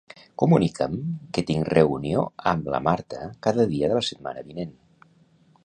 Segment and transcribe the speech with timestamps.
[0.43, 0.95] Comunica'm
[1.37, 4.73] que tinc reunió amb la Marta cada dia de la setmana vinent.